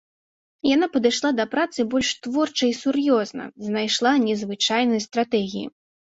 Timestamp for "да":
1.39-1.45